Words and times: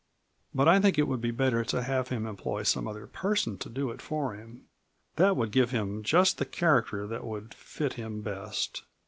But 0.51 0.67
I 0.67 0.79
think 0.79 0.97
it 0.97 1.07
would 1.07 1.21
be 1.21 1.29
better 1.29 1.63
to 1.65 1.83
have 1.83 2.07
him 2.07 2.25
employ 2.25 2.63
some 2.63 2.87
other 2.87 3.05
person 3.05 3.59
to 3.59 3.69
do 3.69 3.91
it 3.91 4.01
for 4.01 4.33
him; 4.33 4.63
that 5.17 5.37
would 5.37 5.51
give 5.51 5.69
him 5.69 6.01
just 6.01 6.39
the 6.39 6.45
character 6.45 7.05
that 7.05 7.23
would 7.23 7.53
fit 7.53 7.93
him 7.93 8.23
best. 8.23 8.81